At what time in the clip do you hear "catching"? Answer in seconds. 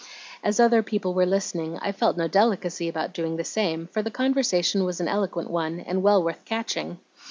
6.43-6.97